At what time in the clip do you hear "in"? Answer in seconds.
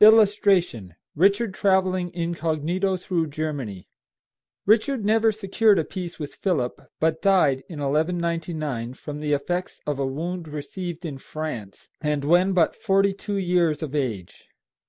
7.68-7.78, 11.04-11.16